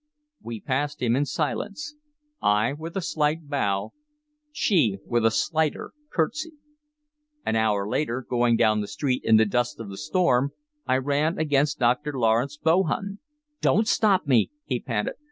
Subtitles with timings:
[0.41, 1.93] We passed him in silence,
[2.41, 3.93] I with a slight bow,
[4.51, 6.53] she with a slighter curtsy.
[7.45, 10.53] An hour later, going down the street in the dusk of the storm,
[10.87, 12.13] I ran against Dr.
[12.17, 13.19] Lawrence Bohun.
[13.61, 15.17] "Don't stop me!" he panted.